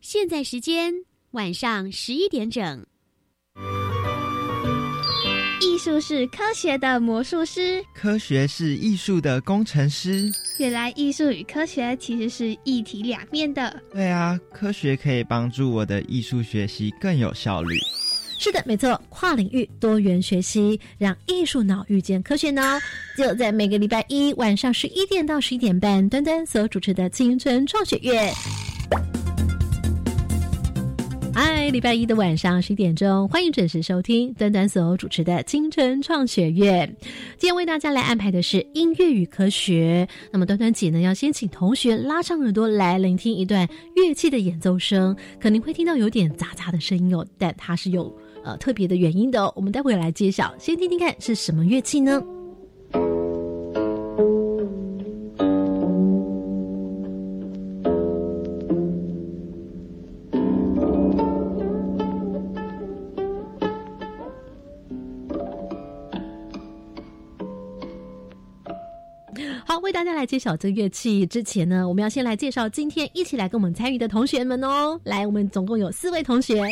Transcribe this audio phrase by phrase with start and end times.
[0.00, 0.92] 现在时间
[1.32, 2.86] 晚上十一点整。
[5.60, 10.30] 艺术是科学的魔术师，科学是艺术的工程师。
[10.58, 13.82] 原来艺术与科学其实是一体两面的。
[13.92, 17.76] 对啊，科学可以帮助我的艺术学习更有效率。
[18.44, 22.62] 是的，没错，跨领域多元学习，让艺术脑遇见科学脑，
[23.16, 28.30] 就在每个礼拜一晚上十一点到十一点半，端端所主持的青春创学院。
[31.34, 36.86] 嗨，礼拜一的晚上十一点钟，欢迎准时收听端端所主持的青春创学院。
[37.38, 40.06] 今天为大家来安排的是音乐与科学。
[40.30, 43.66] 那么端端姐呢，要先请同学拉上耳朵来聆听一段
[43.96, 49.52] 乐器的演奏声，可能会听到有点杂杂的声音哦，但它是有呃特别的原因的哦。
[49.56, 52.22] 我们待会来揭晓，先听听看是什么乐器呢？
[69.66, 75.00] 好，为大家来揭晓这个乐器之前呢，我们要先来介绍今天一起来跟我们参与的同学们哦。
[75.04, 76.62] 来，我们总共有四位同学。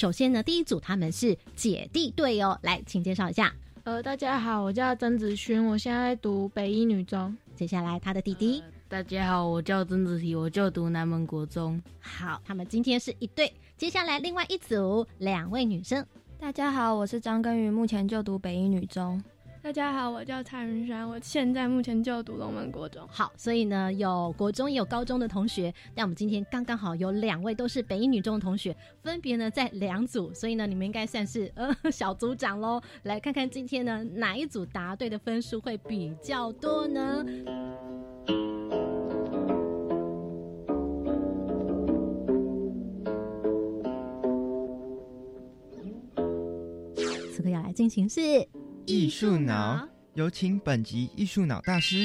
[0.00, 2.58] 首先呢，第一组他们是姐弟队哦。
[2.62, 3.54] 来，请介绍一下。
[3.84, 7.36] 呃，大家好，我叫曾子勋，我现在读北一女中。
[7.54, 8.64] 接下来他的弟弟。
[8.88, 11.78] 大家好，我叫曾子提，我就读南门国中。
[12.00, 13.52] 好，他们今天是一对。
[13.76, 16.02] 接下来另外一组两位女生。
[16.38, 19.22] 大家好，我是张根瑜，目前就读北一女中。
[19.62, 23.06] 大家好，我叫蔡云山，我现在目前就读龙门国中。
[23.08, 32.80] 好，所以呢，有国中也有高中的同学，但我们今天刚刚好有两位都是北一女中的同学，分别呢在两组，所以呢，你们应该算是呃小组长喽。
[33.02, 37.22] 来看看今天呢哪一组答对的分数会比较多呢？
[47.30, 48.20] 此刻要来进行是。
[48.90, 51.96] 艺术脑，有请本集艺术脑大师。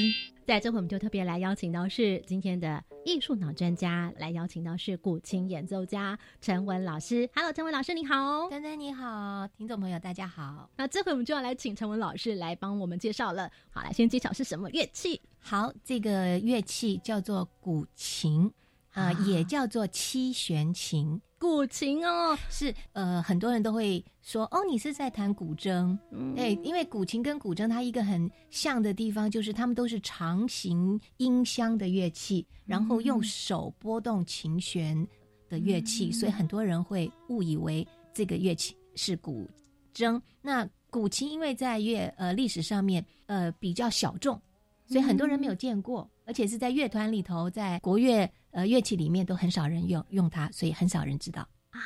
[0.46, 7.28] 在这回，我们就特别来邀请到是今天的艺术脑专家，来邀请到是古琴演奏家陈文老师。
[7.34, 8.48] Hello，陈文老师，你好。
[8.48, 10.70] 丹丹你好，听众朋友大家好。
[10.76, 13.50] 那这回我们就要来请陈文老师来帮我们介绍了。
[13.68, 15.20] 好，来先揭晓是什么乐器。
[15.40, 18.48] 好，这个乐器叫做古琴，
[18.92, 21.20] 啊，也叫做七弦琴。
[21.38, 25.96] 古琴哦，是呃，很多人都会说哦，你是在弹古筝，
[26.34, 35.06] 对，因为古琴跟古筝它一个很像的地方，就是它们都是长形音箱的乐器，然后用手拨动琴弦
[35.48, 39.46] 的乐器，所以很多人会误以为这个乐器是古
[39.94, 40.20] 筝。
[40.40, 44.40] 那古琴因为在乐呃历史上面呃比较小众，
[44.86, 48.26] 所以很多人没有见过，而且是在乐团里头，在国乐。
[48.56, 51.78] 呃，乐器里面都很少人用用它，所以很少人知道啊。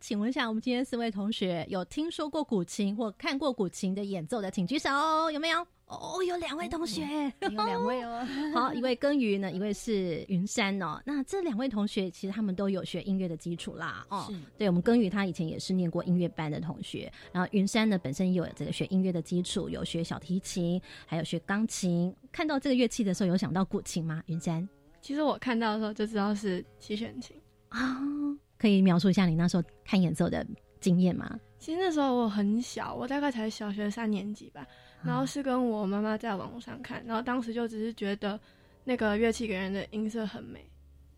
[0.00, 4.88] 请问一下，我们今天四位同学有听说过古琴或看过古琴的演奏的，请举手，
[5.32, 5.66] 有没有？
[5.86, 7.02] 哦，有两位同学，
[7.42, 8.24] 有两位哦。
[8.54, 11.02] 好，一位耕耘呢，一位是云山哦。
[11.04, 14.06] 那这两位同学其实他们都有学音乐的基础啦。
[14.08, 22.14] 哦，对，我们耕耘他以前也是念过音乐班的同学，然后云山呢本身也有这个学音乐的基础，有学小提琴，还有学钢琴。
[22.30, 24.22] 看到这个乐器的时候，有想到古琴吗？
[24.26, 24.68] 云山？
[25.06, 27.40] 其实我看到的时候就知道是七弦琴。
[27.68, 27.96] 啊，
[28.58, 30.44] 可以描述一下你那时候看演奏的
[30.80, 31.38] 经验吗？
[31.60, 34.66] 其实那时候我很小，我大概才小学三年级吧，
[35.04, 38.36] 然后是跟我妈妈在网络上看，然后当时就只是觉得
[38.82, 40.68] 那个乐器给人的音色很美，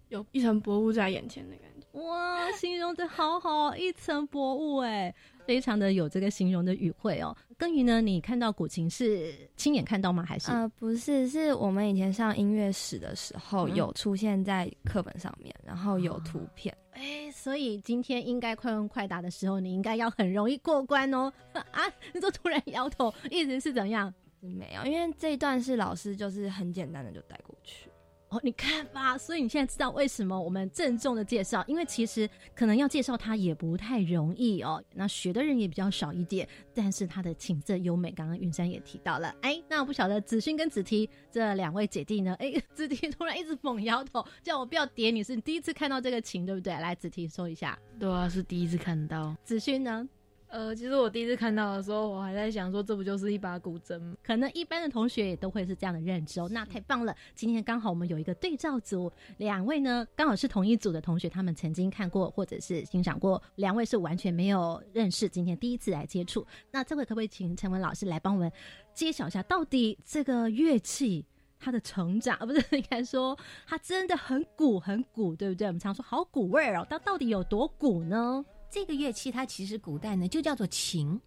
[0.09, 2.01] 有一层薄雾在眼前的感觉。
[2.01, 5.15] 哇，形容的好好，一层薄雾哎。
[5.47, 7.35] 非常的有这个形容的语汇哦。
[7.57, 10.23] 耕耘呢，你看到古琴是亲眼看到吗？
[10.23, 16.77] 还是呃，不是，是我们以前上音乐史的时候有出现在课本上面，然后有图片。
[16.93, 21.33] 哎，所以今天应该快问快答的时候，你应该要很容易过关哦。
[21.73, 21.83] 啊，
[22.13, 24.13] 你就突然摇头，意思是怎样？
[24.41, 27.89] 没有，因为这一段是老师就是很简单的就带过去。
[28.31, 34.83] 哦，你看吧，所以你现在知道为什么我们郑重的介绍，因为其实可能要介绍它也不太容易哦。
[34.95, 39.35] 那学的人也比较少一点，但是它的琴色优美，刚刚云山也提到了。
[39.41, 42.37] 哎，那我不晓得子勋跟子提这两位姐弟呢？
[42.39, 46.75] 哎，子提突然一直猛摇头，叫我不要点你，是你第一次看到这个琴对不对？
[46.75, 47.79] 来，子提说一下。
[47.99, 49.35] 对啊，是第一次看到。
[49.43, 50.07] 子勋呢？
[50.51, 54.17] 呃，其实我第一次看到的时候，我还在想说，这不就是一把古筝？
[54.23, 56.49] 可能一般的同学也都会是这样的认知哦。
[56.51, 66.47] 那太棒了，今天刚好我们有一个对照组，两位呢刚好是同一组的同学，他们曾经看过或者是欣赏过，两位是完全没有认识，今天第一次来接触。
[66.71, 68.51] 那这回可不可以请陈文老师来帮我们
[68.95, 71.27] 揭晓一下，到底这个乐器
[71.61, 75.67] 它的成长，不是 应该说它真的很古很古，对不对？
[75.67, 78.43] 我们常说好古味儿哦，它到底有多古呢？
[78.71, 81.19] 这个乐器它其实古代呢就叫做琴，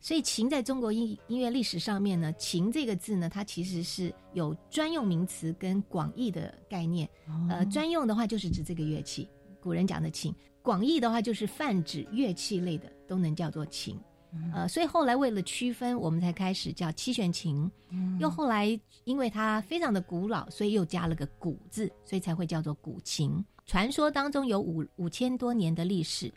[0.00, 7.08] 所以琴在中国音音乐历史上面呢，琴这个字呢，它其实是有专用名词跟广义的概念。
[7.48, 9.28] 呃，专用的话就是指这个乐器，
[9.60, 10.32] 古人讲的琴；
[10.62, 13.98] 广义的话就是泛指乐器类的都能叫做琴。
[14.54, 17.68] 呃，所以后来为了区分，我们才开始叫七弦琴。
[18.20, 23.44] 又后来因为它非常的古老，所以又加了个“古”字，所以才会叫做古琴。
[23.66, 26.32] 传说当中有五五千多年的历史，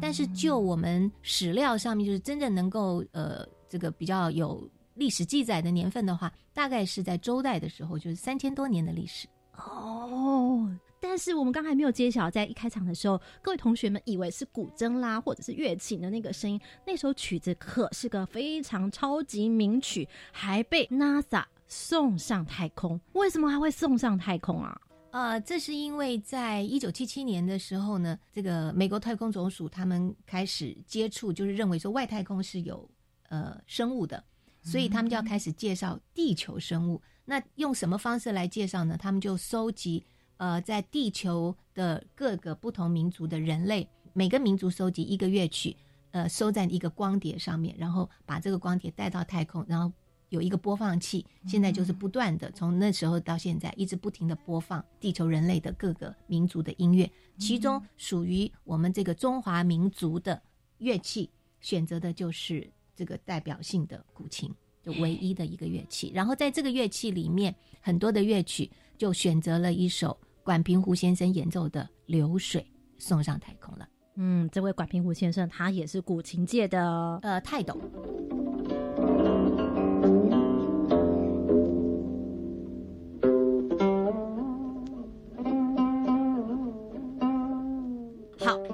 [0.00, 9.26] 但是就我们史料上面，就是真正能够呃这个比较有历史记载的年份的话，大概是在周代的时候，就是三千多年的历史。
[9.56, 10.68] 哦，
[11.00, 23.00] 但是我们刚才没有揭晓，在一开场的时候，各位同学们以为是古筝啦，或者是乐器的那个声音，那首曲子可是个非常超级名曲，还被 NASA 送上太空。
[23.14, 24.80] 为什么还会送上太空啊？
[25.18, 32.88] 呃，这是因为在一九七七年的时候呢，这个美国太空总署他们开始接触，就是认为说外太空是有
[33.28, 34.22] 呃生物的，
[34.62, 37.02] 所以他们就要开始介绍地球生物。
[37.24, 38.96] 那用什么方式来介绍呢？
[38.96, 40.04] 他们就收集
[40.36, 45.76] 呃在地球的各个不同民族的人类，每个民族收集一个乐曲，
[46.12, 49.92] 呃收在一个光碟上面，然后把这个光碟带到太空，然后。
[50.30, 60.40] 有一个播放器，现在就是不断的从那时候到现在，一直不停的播放地球人类的各个民族的音乐，其中属于我们这个中华民族的
[60.78, 61.30] 乐器，
[61.60, 64.52] 选择的就是这个代表性的古琴，
[64.82, 66.12] 就唯一的一个乐器。
[66.14, 72.60] 然后在这个乐器里面，很多的乐曲就选择了一首管平湖先生演奏的《流水》，
[72.98, 73.88] 送上太空了。
[74.16, 77.80] 嗯，这位管平湖先生他也是古琴界的呃泰斗。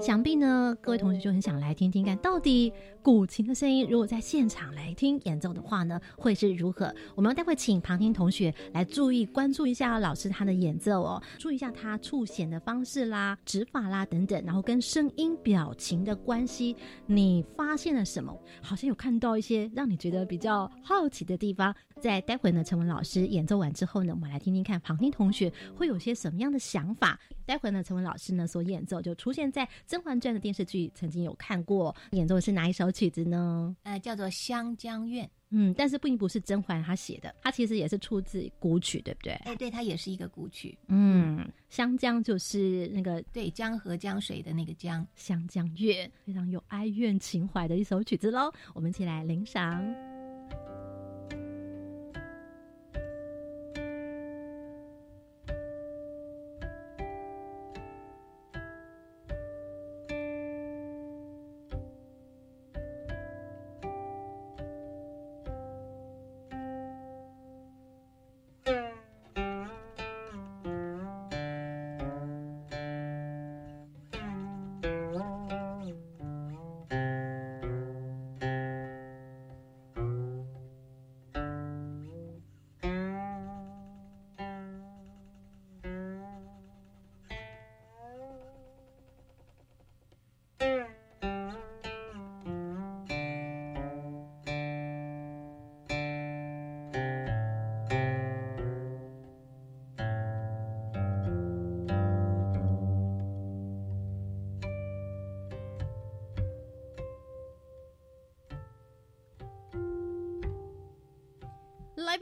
[0.05, 2.71] 想必呢，各位同学就很想来听听看，到底
[3.05, 6.91] 古琴的声音，如果在现场来听演奏的话呢，会是如何？
[7.15, 16.75] 我们待会请旁听同学来注意关注一下老师他的演奏哦，注意一下他触弦的方式啦、指法啦等等，然后跟声音表情的关系，
[17.05, 18.35] 你发现了什么？
[18.63, 21.77] 好像有看到一些让你觉得比较好奇的地方。
[22.01, 27.21] 在待会呢，陈文老师演奏完之后呢，我们来听听看旁听同学会有些什么样的想法。
[27.47, 29.67] 待会呢，陈文老师呢所演奏就出现在。
[29.87, 33.77] 《甄嬛传》的电视剧曾经有看过，演奏的是哪一首曲子呢？
[33.83, 35.27] 呃，叫做《湘江怨》。
[35.57, 39.33] 嗯，但是并不是甄嬛她写的，它其实也是出自古曲，对不对？
[39.45, 40.77] 哎，对，它也是一个古曲。
[40.89, 48.51] 嗯，湘江就是那个对江河江水的那个江，湘江月，非常有哀怨情怀的一首曲子喽。
[48.75, 50.14] 我们一起来领赏。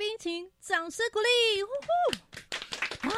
[0.02, 1.62] 宾，请掌声鼓励！
[1.62, 3.08] 呼呼！
[3.08, 3.14] 啊！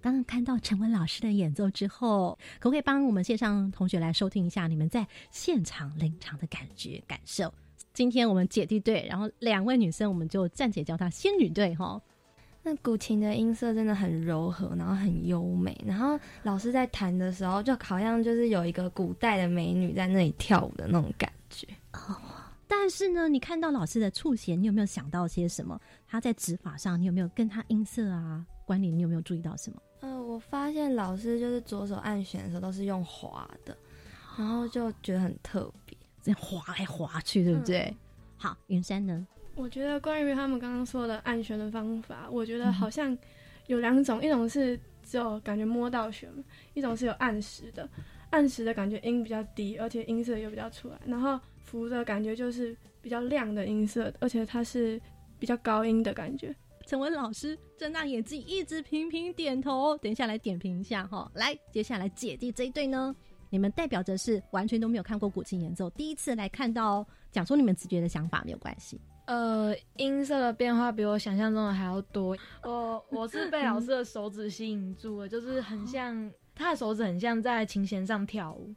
[0.00, 7.52] 刚刚看到陈文老师的演奏之后，可不可以帮我们线上同学来收听一下你们在现场临场的感觉感受？
[7.92, 12.00] 今天我们姐弟队，然后两位女生，我们就暂且叫她仙女队哈。
[12.62, 21.68] 那古琴的音色真的很柔和，然后很优美，然后老师在弹的时候，就好像就是有一个古代的美女在那里跳舞的那种感觉。
[22.70, 25.80] 但是呢，你看到老师的触弦，你有没有想到些什么？
[26.06, 28.94] 他在指法上，你有没有跟他音色啊关联？
[28.96, 29.82] 你有没有注意到什么？
[30.00, 33.76] 呃，我发现老师就是左手按弦的时候都是用滑的，
[34.36, 37.96] 然后就觉得很特别，这样滑来滑去，对不对？
[38.36, 39.26] 好，云山呢？
[39.54, 43.16] 我觉得关于他们刚刚说的按弦的方法，我觉得好像
[43.66, 46.30] 有两种，一种是只有感觉摸到弦，
[46.74, 47.88] 一种是有按时的。
[48.30, 51.40] 按时的感觉音比较低，而且音色又比较出来，然后。
[51.68, 54.98] 符的感觉就是比较亮的音色，而且它是
[55.38, 56.54] 比较高音的感觉。
[56.86, 59.94] 陈文老师睁大眼睛，一直频频点头。
[59.98, 61.30] 等一下来点评一下哈。
[61.34, 63.14] 来，接下来姐弟这一对呢，
[63.50, 68.98] 你们代表着是完全都没有看过古琴演奏，第一次来看到，讲出你们直觉的想法没有关系。
[69.26, 72.34] 呃，音色的变化比我想象中的还要多。
[72.64, 78.74] 我我是被老师的手指吸引住了，就是很像他的手指，很像在琴弦上跳舞，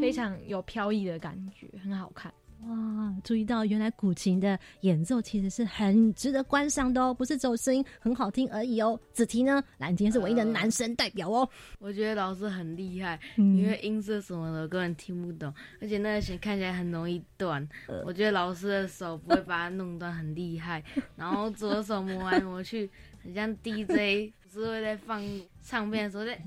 [0.00, 2.32] 非常有飘逸的感觉，很好看。
[2.66, 8.98] 哇，注意到原来古琴的演奏其实是很值得观赏的哦，不是只有声音很好听而已哦。
[9.12, 11.48] 子提呢，蓝，天是唯一的男生代表哦。
[11.78, 17.66] 我觉得老师很厉害，嗯因为音色什么的根本听不懂，而且那个弦看起来很容易断。
[18.04, 20.82] 我觉得老师的手不会把它弄断，很厉害。
[21.14, 22.90] 然后左手磨来磨去，
[23.22, 25.22] 很像 DJ，是会在放
[25.62, 26.36] 唱片的时候在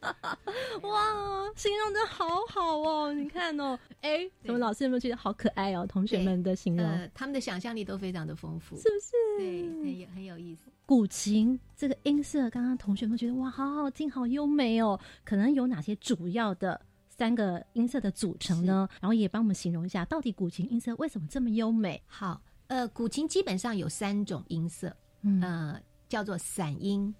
[0.82, 3.12] 哇，形容的好好哦！
[3.12, 5.86] 你看哦， 哎，怎么老师有没有觉得好可爱哦？
[5.86, 9.12] 同学们的形容，呃，他们的想象力都非常的丰富，是不是？
[9.38, 10.70] 对，对也很有意思。
[10.84, 14.98] 古琴这个音色，刚刚同学们觉得哇，好好听，好优美哦。
[15.24, 18.88] 可能有哪些主要的三个音色的组成呢？
[19.00, 22.00] 然后也帮我们形容一下，到底古琴音色为什么这么优美？
[22.06, 27.12] 好，呃，古琴基本上有三种音色，嗯呃，叫做散音、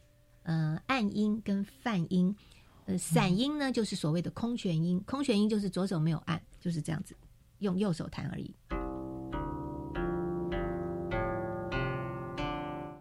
[0.45, 2.35] 呃暗音跟泛音。
[2.87, 7.16] 呃，散音呢就是所谓的空弦音，空弦音就是左手没有按，就是这样子，
[7.59, 8.55] 用右手弹而已。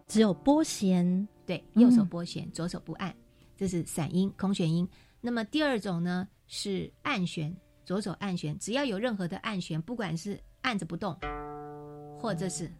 [0.08, 3.14] 只有拨弦，对，右手拨弦，左手不按，
[3.56, 4.88] 这是散音、空弦音。
[5.20, 11.16] 那么第二种呢是按弦，左手按弦，只要有任何的按弦，不管是按着不动，
[12.18, 12.70] 或者是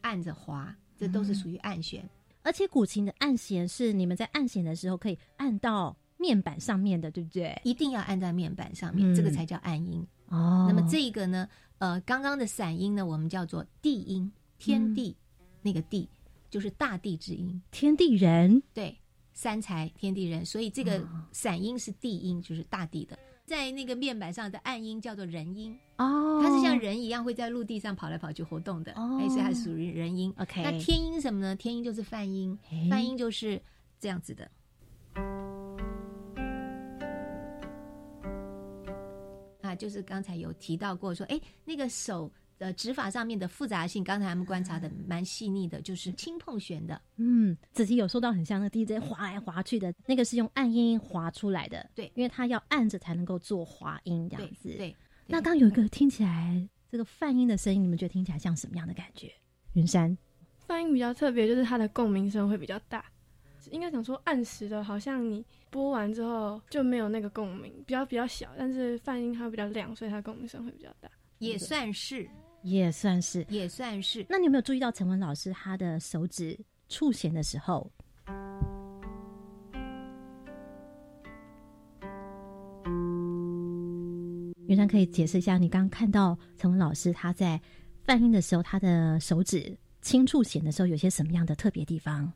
[0.00, 2.08] 按着滑，这都是属于按弦。
[2.42, 7.60] 而且古琴的按弦是你们在按弦的时候可以按到面板上面的，对不对？
[7.64, 9.14] 一定要按在面板上面，嗯。
[9.14, 10.06] 这个才叫按音。
[10.28, 10.66] 哦。
[10.68, 15.16] 那么这一个呢，呃，刚刚的散音呢，我们叫做地音，天地、
[15.62, 16.08] 那个地
[16.50, 18.96] 就是大地之音，天地人，对，
[19.32, 23.18] 三才天地人，所以这个散音是地音，就是大地的。
[23.50, 30.32] 在那个面板上的暗音叫做人音，哦，它是像人一样会在陆地上跑来跑去活动的，哦哎，所以它属于人音。
[30.38, 31.56] OK 那天音什么呢？
[31.56, 32.56] 天音就是泛音，
[32.88, 33.60] 泛音就是
[33.98, 34.48] 这样子的。
[39.62, 54.68] 啊，就是刚才有提到过说，哎，那个手的指法上面的复杂性，刚才他们观察的蛮细腻的，就是轻碰弦的，嗯，子琪有说到很像那个 DJ 滑来滑去的那个是用按音滑出来的，对因为它要按着才能够做滑音这样子。
[54.76, 54.94] 对。
[55.26, 59.32] 那刚刚有一个听起来这个泛音的声音，你们觉得听起来像什么样的感觉？
[59.72, 60.16] 云山，
[60.58, 63.04] 泛音比较特别，就是它的共鸣声会比较大。
[63.70, 68.50] 应该想说按时的，好像你播完之后就没有那个共鸣，比较比较小。
[68.58, 71.08] 但是泛音它比较亮，所以它共鸣声会比较大。
[71.38, 72.28] 也算是，
[72.62, 73.44] 也算是。
[73.48, 74.24] 也算是。
[74.28, 77.90] 那你有没有注意到陈文老师他的手指触弦的时候，
[84.66, 87.60] 云山可以解释一下，你刚刚看到陈文老师他在
[88.04, 92.32] 泛音的时候，他的手指轻触弦的时候，有些什么样的特别地方？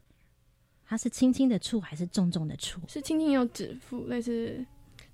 [0.87, 2.81] 他是轻轻的触还是重重的触？
[2.89, 4.65] 是轻轻有指腹，类似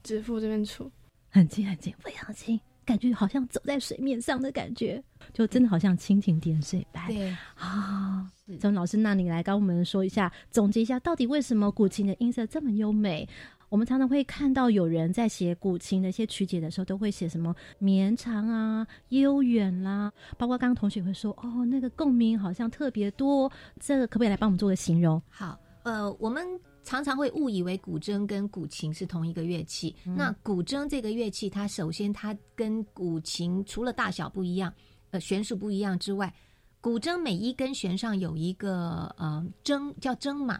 [0.02, 0.90] 指腹这边触。
[1.28, 2.58] 很轻很轻，非常轻，
[2.90, 5.00] 感觉好像走在水面上的感觉，
[5.32, 7.06] 就真的好像蜻蜓点水般。
[7.06, 8.28] 对啊，
[8.58, 13.28] 曾老师，那你来跟我们说一下，总结一下，到底为什么古琴的音色这么优美？
[13.68, 25.22] 我们常常会看到有人在写古琴的一些曲解的时候，都会写什么绵长啊、悠远啦，包括刚刚同学会说，哦，那个共鸣好像特别多，这个可不可以来帮我们做个形容？
[25.30, 26.44] 好，呃，我们
[26.82, 29.94] 常常会误以为古筝跟古琴是同一个乐器。
[30.04, 30.16] 嗯。
[30.16, 34.72] 那古筝这个乐器，它首先它跟古琴除了大小不一样，
[35.10, 36.32] 呃，弦数不一样之外，
[36.80, 40.54] 古筝每一根弦上有一个呃筝叫筝马，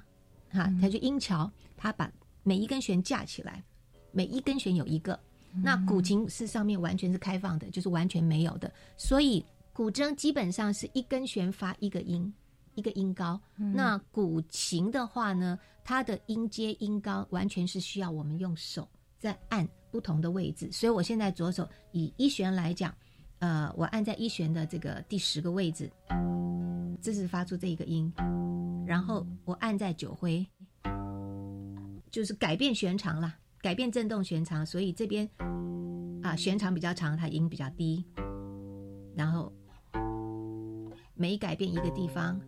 [0.50, 0.78] 哈、嗯。
[0.80, 2.10] 它就音桥，它把
[2.42, 3.64] 每一根弦架起来，
[4.12, 5.18] 每一根弦有一个。
[5.64, 12.32] 那古琴是上面完全是开放的，就是完全没有的，所以古筝基本上是一根弦发一个音，
[12.74, 13.40] 一个音高。
[13.56, 20.70] 那古琴的话呢，它的音阶音高完全是需要我们用手在按不同的位置。
[20.70, 22.94] 所以我现在左手以一弦来讲，
[23.40, 25.90] 呃，我按在一弦的这个第十个位置，
[27.00, 28.12] 这是发出这一个音，
[28.86, 30.46] 然后我按在九徽，
[32.10, 35.28] 就是改变弦长啦，改变振动弦长，所以这边
[36.22, 38.04] 啊弦长比较长，它音比较低，
[39.16, 39.52] 然后
[41.14, 42.40] 每改变一个地方，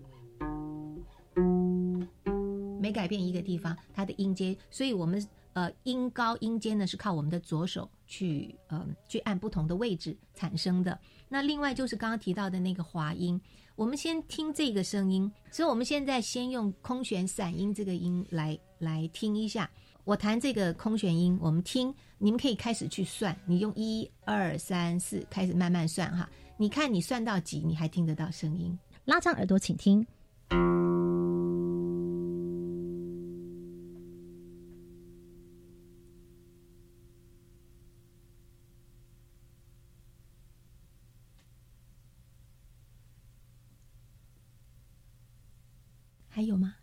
[2.83, 10.99] 每改变一个地方，它的音阶，所以我们呃音高音阶呢是靠我们的左手去呃去按不同的位置产生的。
[11.29, 13.41] 那另外就是刚刚提到的那个滑音，
[13.77, 19.71] 我们先听这个声音，所以我们现在先用空弦散音这个音来来听一下。
[20.03, 26.29] 我弹这个空弦音，我们听，你们可以开始去算，你用一二三四开始慢慢算哈。
[26.57, 28.77] 你看你算到几，你还听得到声音？
[29.05, 30.05] 拉长耳朵，请听。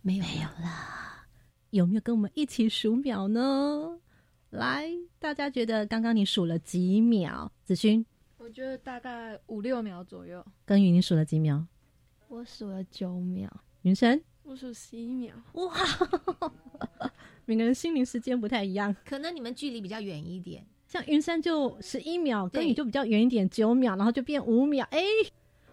[0.01, 0.70] 没有，没有了。
[1.72, 4.00] 有没有跟我们一起数秒呢？
[4.50, 4.89] 来，
[5.20, 7.51] 大家觉得刚刚你数了几秒？
[7.63, 8.03] 子勋，
[8.38, 10.44] 我觉得大概五六秒左右。
[10.65, 11.65] 耕耘，你数了几秒？
[12.27, 13.50] 我数了九秒。
[13.84, 15.36] 云生，我数十一秒。
[15.53, 15.72] 哇，
[17.46, 20.65] 每个人心灵时间不太一样，可能你们距离比较远一点。
[20.88, 24.88] 像云山就十一秒，跟你就比较远一点，九秒，然后就变五秒。
[24.89, 25.03] 哎。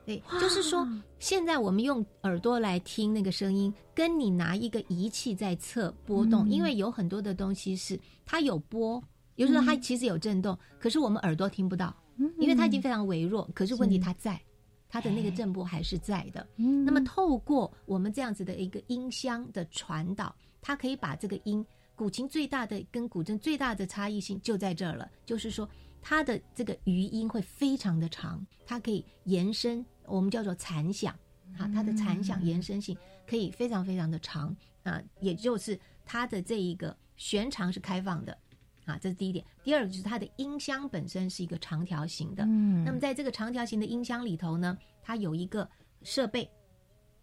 [0.06, 0.86] 对，就是说，
[1.18, 9.02] 现在我们用耳朵来听那个声音，跟你拿一个仪器在测波动，因为有很多的东西是它有波，
[9.34, 11.92] 有时候它其实有震动，可是我们耳朵听不到，
[12.38, 13.50] 因为它已经非常微弱。
[13.52, 14.40] 可是问题它在，
[14.88, 16.46] 它的那个震波还是在的。
[16.56, 20.32] 那么透过我们这样子的一个音箱的传导，
[20.62, 25.68] 它可以把这个音，古琴最大的跟古筝最大的差异性就在这儿了，就是说
[26.08, 29.84] 它的这个余音会非常的长，它可以延伸。
[30.04, 31.12] 我们叫做残响，
[31.58, 32.96] 啊，它的残响延伸性
[33.26, 38.38] 可以非常非常的长啊，也就是它的这一个弦长是开放的，
[38.84, 39.44] 啊，这是第一点。
[39.64, 45.68] 第二个就是它的音箱本身是一个长条形的，嗯，那么在这个长条形的音箱里头呢，它有一个
[46.04, 46.48] 设备，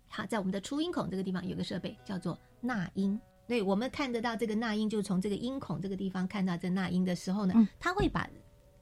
[0.10, 8.30] 好，在我们的出音孔这个地方有个设备叫做纳音，对，我们看得到这个纳音，就是从这个音孔这个地方看到这纳音的时候呢，它会把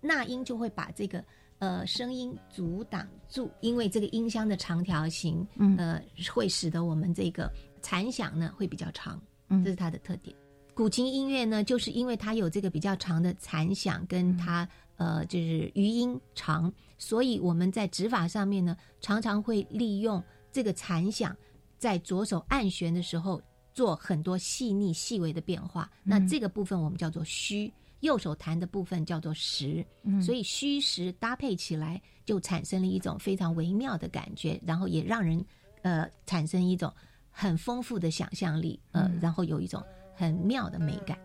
[0.01, 1.23] 纳音就会把这个。
[1.61, 6.01] 呃，声音阻挡住，因为这个音箱的长条形，呃，
[6.33, 7.53] 会使得我们这个
[7.83, 9.21] 残响呢会比较长，
[9.63, 10.35] 这是它的特点。
[10.73, 21.37] 古琴音乐呢，就是因为它有这个比较长的残响，跟它呃就是余音长，所以我们在指法上面呢，常常会利用这个残响，
[21.77, 23.39] 在左手按弦的时候
[23.71, 25.87] 做很多细腻细微的变化。
[26.01, 27.71] 那这个部分我们叫做虚。
[28.01, 29.83] 右手弹的部分叫做实，
[30.21, 35.43] 所以虚实搭配起来，就产生了一种非常微妙的感觉，然后也让人
[35.81, 36.93] 呃产生一种
[37.29, 39.83] 很丰富的想象力，呃，然后有一种
[40.15, 41.17] 很妙的美感。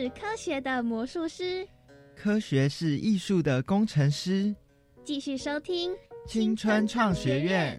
[0.00, 1.68] 是科学的魔术师，
[2.16, 4.56] 科学是艺术的工程师。
[5.04, 5.94] 继续收听
[6.26, 7.78] 青春创学院。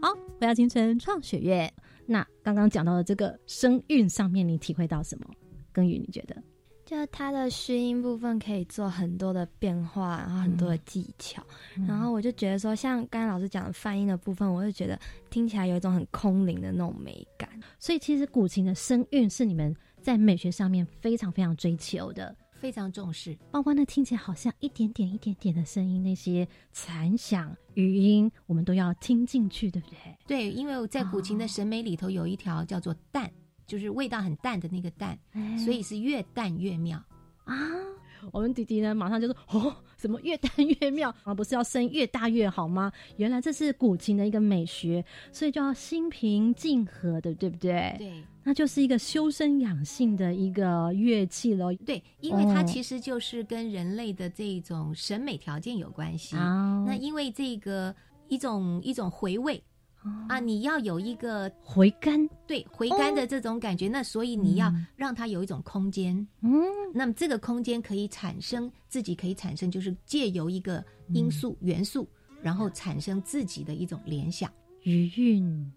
[0.00, 1.74] 好，回到青春创学院。
[2.06, 5.28] 那刚刚讲到的这个声韵上面，你体会到什么？
[5.72, 6.40] 耕耘，你觉得？
[6.88, 11.42] 就它的虚音部分可以做很多的变化，然后很多的技巧，
[11.86, 14.98] 然后我就觉得说，像刚才老师讲的泛音的部分，我就觉得
[15.28, 17.46] 听起来有一种很空灵的那种美感。
[17.78, 23.36] 所以其实古琴的声韵是你们在美学上面非常非常追求的，非常重视。
[23.50, 29.96] 包括那听起来好像一点点一点点的声音，那些残响余音，我们都要听进去，对不对？
[30.26, 33.30] 对，因为在古琴的审美里头有一条叫做淡。
[33.68, 35.16] 就是味道很淡的那个淡，
[35.64, 36.98] 所以是越淡越妙
[37.44, 37.54] 啊！
[38.32, 40.50] 我们弟弟呢，马上就说：“哦，什么越淡
[40.80, 41.32] 越妙啊？
[41.32, 47.94] 不是要声越大越好吗？”原来这是古琴的一个美学，所以就要心平静和的，对不对？
[47.96, 51.72] 对，那就是一个修身养性的一个乐器喽。
[51.86, 56.34] 对，因为它其实就是跟人类的这种审美条件有关系。
[56.34, 57.94] 那因为这个
[58.28, 59.62] 一种一种回味。
[60.28, 66.62] 啊，你要有一个回甘，对回甘的这种感觉，那所以你要让它有一种空间，嗯，
[66.94, 70.82] 那么这个空间可以产生自己可以产生，就是借由一个
[71.12, 72.08] 因素元素，
[72.40, 74.50] 然后产生自己的一种联想。
[74.84, 75.72] 余韵，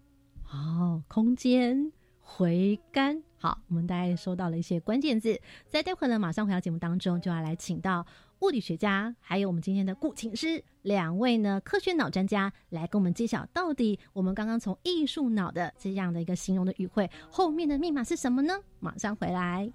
[0.50, 8.06] 哦，空间回甘，好，我们大概收到了一些关键字，在待会呢，马上回到节目当中就要来请到。
[8.42, 18.52] 物理学家，还有我们今天的古琴师，两位呢科学脑专家来跟我们揭晓，到底我们刚刚从艺术脑的这样的一个形容的语汇后面的密码是什么呢？
[18.80, 19.72] 马上回来。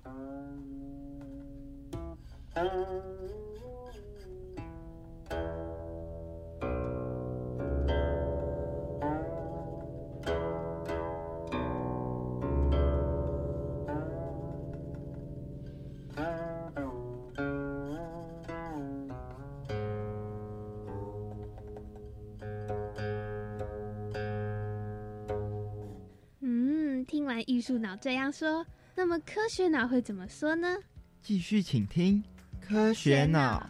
[27.67, 30.77] 术脑这样说，那么科学脑会怎么说呢？
[31.21, 32.23] 继续请听
[32.61, 33.69] 科学脑。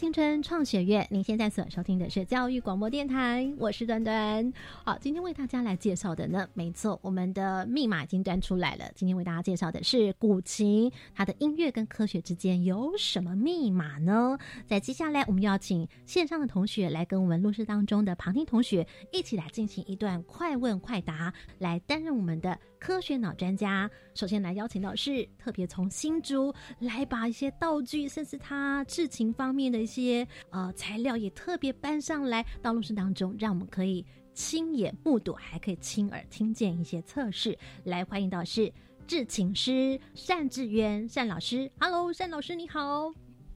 [0.00, 4.50] 青春创学院，您现在所收听的是教育广播电台，我是端端。
[4.82, 8.86] 好，今天为大家来介绍的呢，没错，我们的密码已经端出来了。
[8.94, 14.38] 今天为大家介绍的是古琴，它的音乐跟科学之间有什么密码呢？
[14.66, 23.88] 在接下来，我们要请线上的同学来跟我们录制当中的旁听同学一起来进行一段快问快答，来担任我们的科学脑专家。
[24.14, 37.56] 首先来邀请到是特别从新竹来把一些道具，甚至他制琴方面的一些呃材料也特别搬上来到录制当中，让我们可以亲眼目睹，还可以亲耳听见一些测试。
[37.84, 38.72] 来欢迎到是
[39.06, 43.12] 制琴师单志渊单老师，Hello，单老师你好。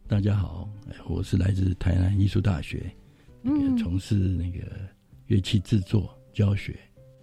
[0.06, 2.94] 大家好，哎我是来自台南艺术大学，
[3.40, 4.60] 那嗯个从事那个
[5.26, 6.78] 乐器制作教学。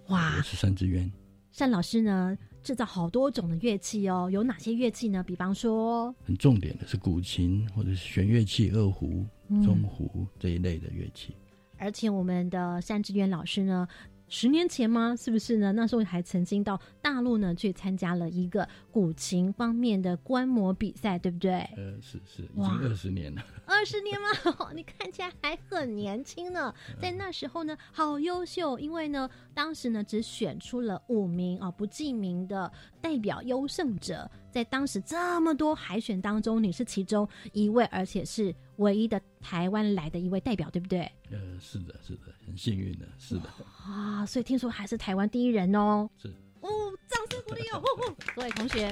[0.08, 1.10] 哇我是单志渊。
[1.56, 5.22] 单老师呢制造好多种的乐器哦，有哪些乐器呢？
[5.22, 11.34] 比方说，很重点的是古琴或者是弦乐器、二胡、嗯中胡这一类的乐器。
[11.78, 13.86] 而且我们的单志远老师呢，
[14.28, 15.14] 十年前吗？
[15.16, 15.72] 是不是呢？
[15.72, 21.52] 那时候还曾经到大陆呢去参加了一个古琴方面的观摩比赛，对不对？
[21.76, 23.44] 呃，是是，已经二十年了。
[23.66, 24.28] 二十年吗？
[24.74, 41.00] 你看起来还很年轻呢，在那时候呢，好优秀，因为呢，当时呢只选出了五名啊不记名的代表优胜者，在当时这么多海选当中，你是其中一位，而且是唯一的台湾来的一位代表，对不对？
[41.30, 43.50] 呃，是的，是的，很幸运的，是的。
[43.84, 46.08] 啊，所以听说还是台湾第一人哦。
[46.16, 46.28] 是
[46.60, 46.68] 哦，
[47.08, 47.80] 掌声鼓励哦！
[47.82, 48.90] 呼呼各位同学，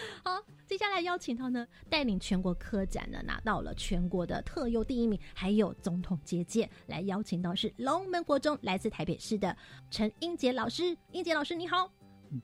[0.24, 9.56] 好，接下来邀请到呢，带领全国科展呢，拿到了全国的特优第一名，还有总统接见，来邀请到是龙门国中来自台北市的
[9.90, 10.96] 陈英杰老师。
[11.12, 11.90] 英杰老师你好，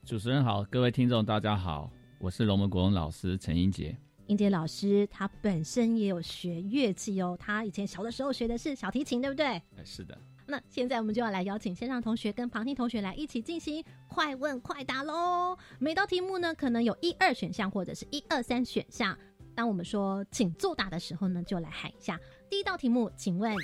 [0.05, 3.97] 主持人好，各位听众大家好，我是龙门国中老师陈英杰。
[4.27, 9.47] 英杰老师他本身也有学乐器哦，他以前小的时候学的是小提琴，对不对？
[9.47, 15.59] 哎，是的，那现在我们就要来邀请线上同学跟旁听同学来一起进行快问快答喽。
[15.79, 19.17] 每道题目呢，可能有一二选项或者是一二三选项。
[19.55, 23.11] 当我们说请作答的时候呢，就来喊一下第一道题目。
[23.17, 23.57] 请问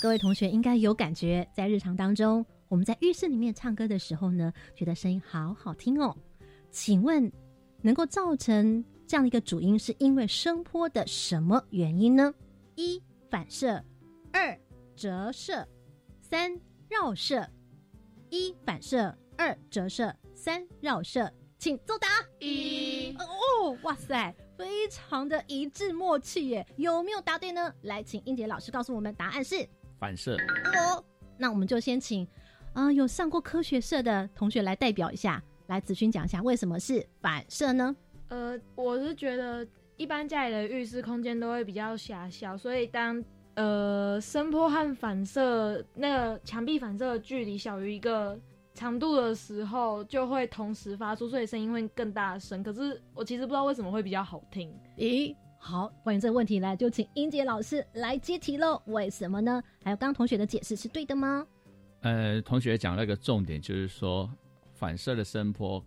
[0.00, 6.16] 各位同学应该有感觉，在日常当中，我们在浴室里面唱歌的时候呢，觉得声音好好听哦。
[6.70, 7.30] 请问
[7.82, 12.32] 能够造成这样的一个主因，是因为声波的什么原因呢？
[12.76, 13.84] 一反射，
[14.32, 14.56] 二
[14.94, 15.66] 折射。
[16.30, 16.56] 三
[16.88, 17.44] 绕射，
[18.28, 22.06] 一反射，二折射，三绕射，请作答。
[22.38, 26.64] 一哦，哇塞，非常的一致默契耶！
[26.76, 27.74] 有没有答对呢？
[27.82, 30.36] 来，请英杰老师告诉我们答案是反射。
[30.36, 31.04] 哦。
[31.36, 32.24] 那我们就先请
[32.74, 37.96] 啊、呃有上过科学社的同学来代表一下，来子勋讲一下为什么是反射呢？
[38.28, 39.66] 呃，我是觉得
[39.96, 43.20] 一般家里的浴室空间都会比较狭小，所以当
[43.54, 48.38] 呃声波和反射那个墙壁反射的距离小于一个
[48.74, 52.62] 长度的时候，就会同时发出，所以声音会更大声。
[52.62, 54.72] 可是我其实不知道为什么会比较好听。
[54.96, 58.80] 咦，好，关于这个问题呢，就请英杰老师来接题喽。
[58.86, 59.62] 为什么呢？
[59.84, 61.46] 还有刚刚同学的解释是对的吗？
[62.00, 64.30] 呃，同学讲了一个重点，就是说
[64.72, 65.84] 反射的声波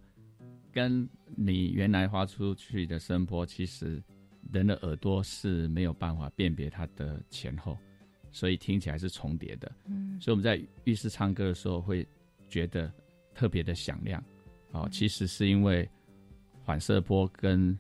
[0.72, 4.04] 跟你原来发出去的声波，其实
[4.52, 7.78] 人的耳朵是没有办法辨别它的前后，
[8.32, 9.72] 所以听起来是重叠的。
[9.86, 12.08] 嗯所以我们在浴室唱歌的时候会
[12.50, 12.92] 觉得
[13.34, 14.24] 特别的响亮。
[14.72, 15.88] 哦，其实是因为
[16.64, 17.78] 反射波跟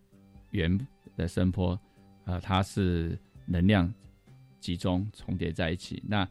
[0.51, 0.77] 原
[1.15, 1.79] 的声波，
[2.25, 3.91] 呃，它是能量
[4.59, 6.01] 集中重叠在一起。
[6.05, 6.27] 那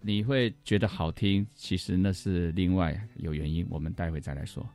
[0.00, 4.68] 你会觉得好听，其实那是另外有原因，我们待会再来说。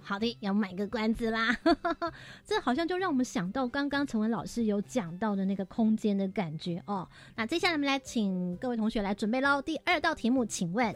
[0.00, 1.56] 好的，要卖个关子啦。
[2.44, 7.08] 这好像就让我们想到刚刚陈文老师有讲到的那个空间的感觉哦。
[7.36, 9.60] 那接下来我们来请各位同学来准备喽。
[9.62, 10.94] 第二道题目，请问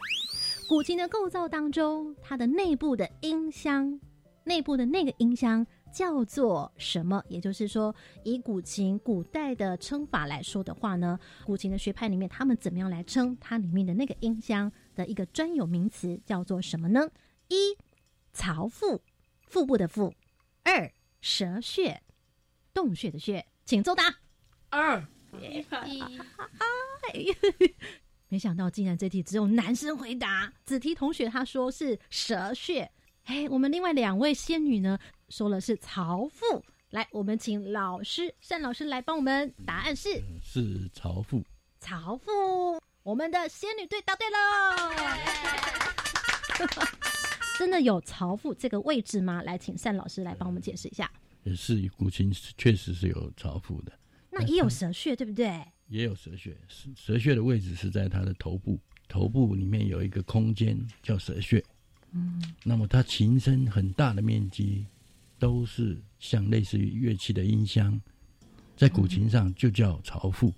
[0.68, 4.00] 古琴的构造当中，它的内部的音箱，
[4.44, 7.22] 内部的那个音箱叫做什么？
[7.28, 17.06] 也就是说，以古琴古代的称法来说的话呢，古琴的学派里面，他们怎么样来称它里面的那个音箱的一个专有名词叫做什么呢？
[17.48, 17.76] 一
[18.32, 19.02] 槽腹，
[19.46, 20.12] 腹部的腹；
[20.62, 20.90] 二
[21.20, 22.02] 舌穴，
[22.72, 23.46] 洞穴的穴。
[23.64, 24.14] 请作答。
[24.70, 25.06] 二
[25.38, 25.64] 一，
[28.28, 30.52] 没想到竟然这题只有男生回答。
[30.64, 32.90] 子提同学他说是舌穴。
[33.24, 36.64] 哎，我们另外两位仙女呢，说了是曹腹。
[36.90, 41.42] 来，我们请老师单老师来帮我们，答案是是曹腹。
[41.80, 44.36] 曹腹，我们的仙女队答对了。
[47.62, 49.40] 真的有曹腹这个位置吗？
[49.42, 51.08] 来，请单老师来帮我们解释一下。
[51.44, 53.92] 也是古琴确实是有曹腹的，
[54.32, 55.62] 那也有舌穴，对不对？
[55.86, 56.56] 也有舌穴，
[56.96, 61.64] 舌穴的位置是在它的头部，头部里面有一个空间叫舌穴。
[62.10, 64.84] 嗯，那么它琴身很大的面积，
[65.38, 68.00] 都是像类似于乐器的音箱，
[68.76, 70.48] 在古琴上就叫朝腹。
[70.48, 70.54] 嗯，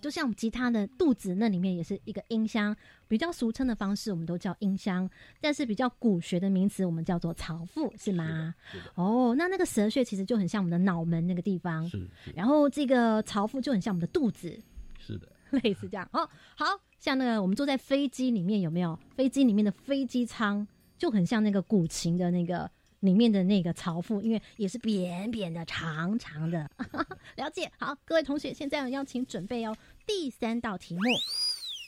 [0.00, 2.76] 就像我们吉他的肚子那里面也是一个音箱，
[3.08, 5.08] 比较俗称的方式我们都叫音箱，
[5.40, 8.54] 但是比较古学的名词我们叫做槽腹，是吗？
[8.94, 12.06] 哦，那那个舌穴其实就很像我们的脑门那个地方，是。
[12.34, 14.58] 然后这个槽腹就很像我们的肚子，
[14.98, 16.08] 是的，类似这样。
[16.12, 16.66] 哦，好
[16.98, 18.98] 像那个我们坐在飞机里面有没有？
[19.14, 20.66] 飞机里面的飞机舱
[20.98, 22.70] 就很像那个古琴的那个。
[23.00, 26.70] 里面的那个槽腹，因为也是扁扁的、长长的，
[27.36, 27.70] 了解。
[27.78, 29.76] 好，各位同学，现在要请准备哦。
[30.06, 31.02] 第三道题目，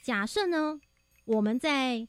[0.04, 0.80] 假设呢，
[1.24, 2.06] 我们在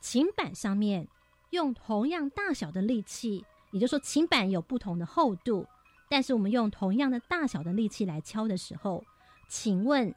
[0.00, 1.08] 琴板上面
[1.50, 5.66] 用同样大小的力气，也就是说琴板有不同的厚度，
[6.08, 9.04] 但是我们用同样的大小的力气来敲的时候，
[9.48, 10.14] 请问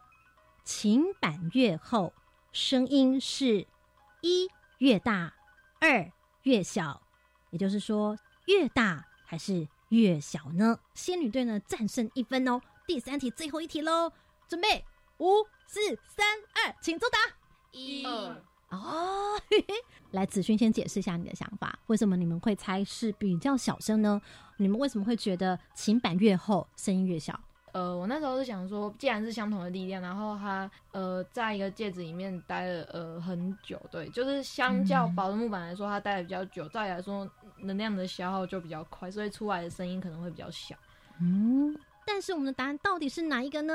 [0.63, 2.11] 琴板越厚，
[2.51, 3.67] 声音是
[4.21, 5.33] 一越大，
[5.79, 6.11] 二
[6.43, 7.01] 越小，
[7.55, 8.17] 也就是说。
[8.47, 10.77] 越大还是越小呢？
[10.93, 12.61] 仙女队呢战胜一分哦。
[12.85, 14.11] 第三题，最后一题喽，
[14.47, 14.85] 准备
[15.17, 17.17] 五、四、三、二，请作答。
[17.71, 18.43] 一、二。
[18.69, 19.41] 哦，
[20.11, 24.21] 来，子勋先解释一下你的想法，为什么你们会猜是比较小声呢？
[24.57, 27.39] 你们为什么会觉得琴板越厚，声音越小？
[27.71, 40.75] 呃，我那时候是想说，既然是相同的力量，然后它呃，在一个戒指里面待了呃很久，对，就是相较薄的木板来说，它待的比较久，照理来说能量的消耗就比较快，所以出来的声音可能会比较小。
[41.19, 43.73] 嗯，但是我们的答案到底是哪一个呢？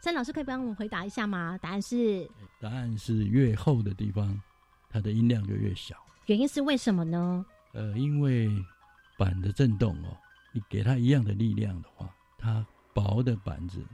[0.00, 1.58] 三老师可以帮我们回答一下吗？
[1.60, 2.26] 答案是，
[2.60, 4.40] 答案是越厚的地方，
[4.88, 5.94] 它的音量就越小。
[6.26, 7.44] 原因是为什么呢？
[7.72, 8.48] 呃，因为
[9.18, 10.16] 板的震动哦，
[10.52, 13.84] 你给它一样的力量的话，它薄的板子，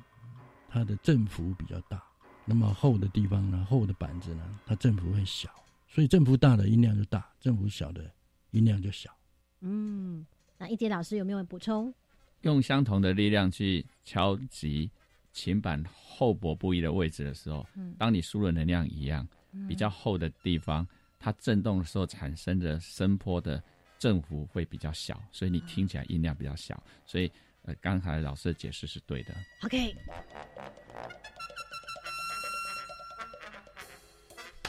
[0.68, 1.98] 它的振幅比较大；
[2.44, 5.50] 那么厚的地方呢，厚的板子呢，它振幅会小。
[5.88, 8.08] 所以振幅大的音量就大，振幅小的
[8.50, 9.10] 音量就小。
[9.60, 10.26] 嗯，
[10.58, 11.92] 那一杰老师有没有补充？
[12.42, 14.90] 用相同的力量去敲击
[15.32, 17.66] 琴板厚薄不一的位置的时候，
[17.98, 19.26] 当你输入能量一样，
[19.68, 20.86] 比较厚的地方，
[21.18, 23.62] 它震动的时候产生的声波的
[23.98, 26.82] 振幅会比较小，所以你听起来音量比较小。
[27.04, 27.30] 所以。
[27.68, 29.34] 呃，刚才老师的解释是对的。
[29.64, 29.92] OK，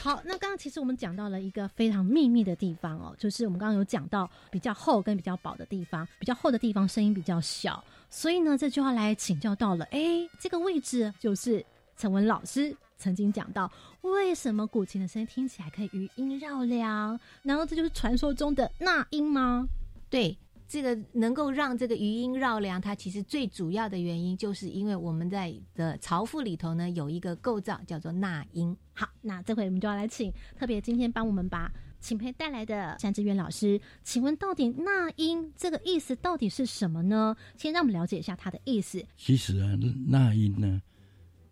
[0.00, 10.00] 好，那刚刚其实我们讲到了一个非常秘密的地方哦，就是我们刚刚有讲到比较厚跟比较薄的地方，比较厚的地方声音比较小，所以呢，这句话来请教到了，哎，
[10.38, 11.64] 这个位置就是
[11.96, 13.70] 陈文老师曾经讲到，
[14.02, 17.18] 为什么古琴的声音听起来可以余音绕梁？
[17.42, 19.66] 难道这就是传说中的那音吗？
[20.08, 20.38] 对。
[20.68, 28.76] 这个能够让这个余音绕梁，它其实最主要的原因，就是因为我们在的朝腹里头呢，有一个构造叫做纳音。
[28.92, 37.34] 好，那这回我们就要来请特别今天帮我们把请培带来的山志远老师，请问到底纳音这个意思到底是什么呢？
[37.56, 39.02] 先让我们了解一下它的意思。
[39.16, 39.74] 其实啊，
[40.06, 40.82] 纳音呢，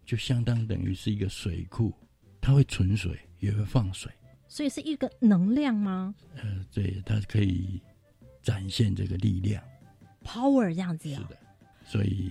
[0.04, 1.90] 就相当等于是一个水库，
[2.38, 4.12] 它会存水，也会放水，
[4.46, 6.14] 所以是一个能量吗？
[6.34, 7.80] 呃，对，它可以。
[8.46, 9.60] 展现这个力量
[10.22, 11.36] ，power 这样子啊，是的，
[11.84, 12.30] 所以，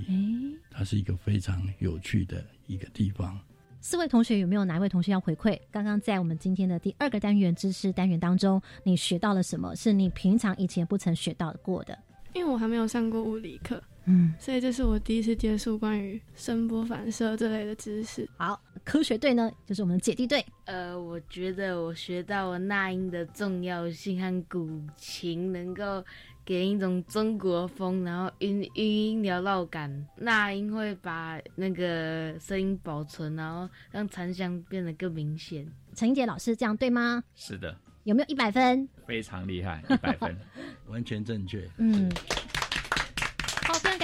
[0.71, 3.37] 它是一个非常有趣的一个地方。
[3.81, 5.59] 四位同学有没有哪一位同学要回馈？
[5.69, 9.75] 刚刚在我们今天的第二个单元知识单元当中，你学到了什么？
[9.75, 11.99] 是你平常以前不曾学到过的？
[12.33, 13.83] 因为我还没有上过物理课。
[14.05, 18.25] 嗯，所以这是我第一次接触关于声波反射这类的知识。
[18.37, 20.45] 好，科学队呢，就是我们的姐弟队。
[20.65, 26.05] 呃，我觉得我学到了那英的重要性和古琴能够
[26.45, 30.07] 给一种中国风，然后音音音缭绕感。
[30.15, 35.67] 那英会把那个声音保存，然后让残响变得更明显。
[35.95, 37.23] 陈英杰老师，这样对吗？
[37.35, 37.75] 是的。
[38.03, 38.87] 有没有一百分？
[39.07, 40.37] 非常厉害，一百分，
[40.87, 41.67] 完全正确。
[41.79, 42.07] 嗯。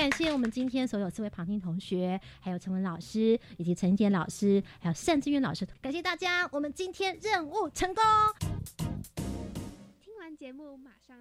[0.02, 8.04] 感谢我们今天所有四位旁听同学，还有陈文老师，以及陈杰老师，还有单志远老师，感谢大家，我们今天任务成功。
[10.00, 11.16] 听完节目马上